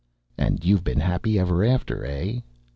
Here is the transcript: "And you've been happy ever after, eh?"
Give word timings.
"And 0.35 0.65
you've 0.65 0.83
been 0.83 0.99
happy 1.01 1.37
ever 1.37 1.63
after, 1.63 2.03
eh?" 2.03 2.39